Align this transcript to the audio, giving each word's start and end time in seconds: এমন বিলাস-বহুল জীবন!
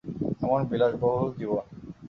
এমন 0.41 0.61
বিলাস-বহুল 0.69 1.29
জীবন! 1.37 1.65